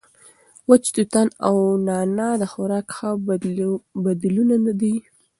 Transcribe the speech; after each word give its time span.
وچ 0.69 0.83
توتان 0.95 1.27
او 1.47 1.55
نعناع 1.87 2.33
د 2.41 2.43
خوراک 2.51 2.87
ښه 2.95 3.09
بدیلونه 4.05 4.71
دي. 4.81 4.93